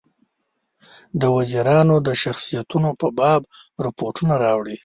د 1.19 1.23
وزیرانو 1.37 1.95
د 2.07 2.09
شخصیتونو 2.23 2.89
په 3.01 3.07
باب 3.19 3.41
رپوټونه 3.85 4.33
راوړي. 4.43 4.77